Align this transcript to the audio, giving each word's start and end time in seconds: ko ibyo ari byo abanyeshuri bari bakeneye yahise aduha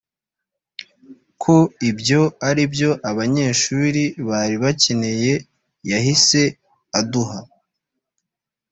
ko 1.41 1.55
ibyo 1.89 2.21
ari 2.49 2.63
byo 2.73 2.91
abanyeshuri 3.09 4.03
bari 4.27 4.55
bakeneye 4.63 5.33
yahise 5.89 6.41
aduha 6.99 7.39